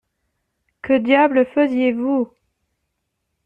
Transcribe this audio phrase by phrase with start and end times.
[0.83, 2.25] Que diable faisiez-vous?